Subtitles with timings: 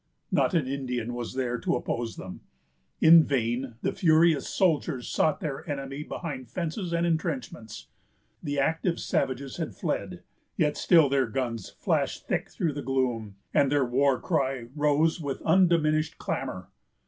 [0.31, 2.41] Not an Indian was there to oppose them.
[3.01, 7.85] In vain the furious soldiers sought their enemy behind fences and intrenchments.
[8.41, 10.23] The active savages had fled;
[10.57, 15.39] yet still their guns flashed thick through the gloom, and their war cry rose with
[15.43, 16.71] undiminished clamor.